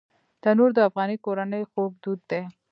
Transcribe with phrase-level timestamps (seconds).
[0.41, 2.41] تنور د افغاني کورنۍ خوږ دود دی